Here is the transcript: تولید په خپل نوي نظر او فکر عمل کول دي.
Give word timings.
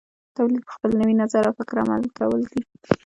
تولید 0.37 0.63
په 0.65 0.71
خپل 0.75 0.91
نوي 1.01 1.15
نظر 1.21 1.41
او 1.47 1.55
فکر 1.59 1.75
عمل 1.83 2.03
کول 2.17 2.41
دي. 2.51 2.59